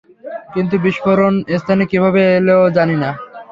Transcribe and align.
কিন্তু 0.53 0.75
বিস্ফোরণ 0.85 1.33
স্থানে 1.55 1.83
কিভাবে 1.91 2.21
এলো 2.37 2.57
জানি 2.77 2.95
না। 3.03 3.09